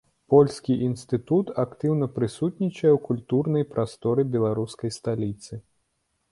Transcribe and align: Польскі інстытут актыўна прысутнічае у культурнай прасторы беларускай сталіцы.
Польскі 0.33 0.77
інстытут 0.85 1.51
актыўна 1.65 2.07
прысутнічае 2.15 2.93
у 2.97 3.03
культурнай 3.11 3.69
прасторы 3.77 4.21
беларускай 4.33 4.97
сталіцы. 5.01 5.53